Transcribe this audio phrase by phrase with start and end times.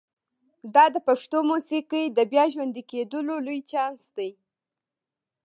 [0.73, 4.31] دا د پښتو موسیقۍ د بیا ژوندي کېدو لوی چانس دی.